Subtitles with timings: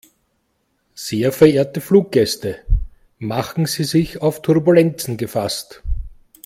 [0.95, 2.57] Sehr verehrte Fluggäste,
[3.19, 5.83] machen Sie sich auf Turbulenzen gefasst.